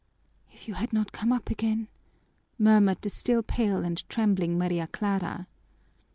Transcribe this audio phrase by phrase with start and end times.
[0.51, 1.87] "If you had not come up again"
[2.57, 5.45] murmured the still pale and trembling Maria Clara.